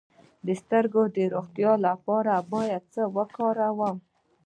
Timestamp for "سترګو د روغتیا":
0.61-1.71